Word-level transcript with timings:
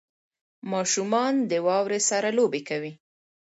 •ماشومان 0.71 1.33
د 1.49 1.53
واورې 1.65 1.99
سره 2.09 2.29
لوبې 2.37 2.61
کوي. 2.69 2.91